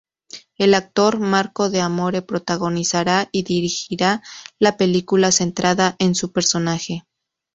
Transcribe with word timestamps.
El 0.57 0.73
actor 0.73 1.19
Marco 1.19 1.69
D'Amore 1.69 2.23
protagonizará 2.23 3.29
y 3.31 3.43
dirigirá 3.43 4.23
la 4.57 4.75
película 4.75 5.31
centrada 5.31 5.95
en 5.99 6.15
su 6.15 6.31
personaje. 6.31 7.03